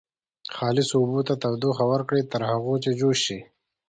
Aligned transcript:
خالصو 0.55 0.95
اوبو 0.99 1.19
ته 1.27 1.33
تودوخه 1.41 1.83
ورکړئ 1.91 2.21
تر 2.31 2.41
هغو 2.51 2.73
چې 2.83 2.91
جوش 2.99 3.17
شي. 3.25 3.39